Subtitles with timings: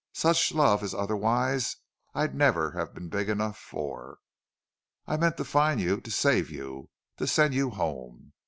[0.13, 1.75] Such love as otherwise
[2.15, 4.17] I'd never have been big enough for!
[5.05, 8.33] I meant to find you to save you to send you home!...